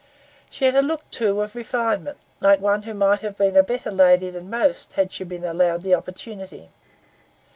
[0.49, 3.91] She had a look, too, of refinement, like one who might have been a better
[3.91, 6.69] lady than most, had she been allowed the opportunity.